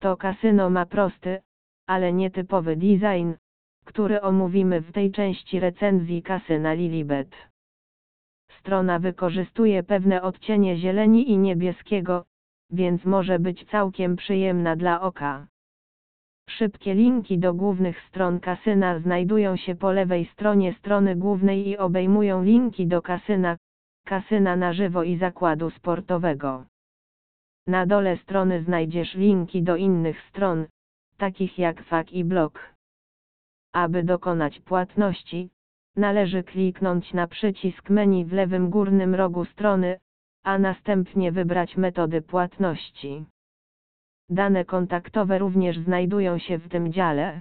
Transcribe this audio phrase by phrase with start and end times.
[0.00, 1.42] To kasyno ma prosty,
[1.86, 3.32] ale nietypowy design,
[3.84, 7.36] który omówimy w tej części recenzji kasyna Lilibet.
[8.58, 12.24] Strona wykorzystuje pewne odcienie zieleni i niebieskiego,
[12.70, 15.46] więc może być całkiem przyjemna dla oka.
[16.50, 22.42] Szybkie linki do głównych stron kasyna znajdują się po lewej stronie strony głównej i obejmują
[22.42, 23.56] linki do kasyna,
[24.06, 26.64] kasyna na żywo i zakładu sportowego.
[27.68, 30.66] Na dole strony znajdziesz linki do innych stron,
[31.16, 32.74] takich jak FAQ i blog.
[33.72, 35.50] Aby dokonać płatności,
[35.96, 40.00] należy kliknąć na przycisk menu w lewym górnym rogu strony,
[40.44, 43.24] a następnie wybrać metody płatności.
[44.30, 47.40] Dane kontaktowe również znajdują się w tym dziale.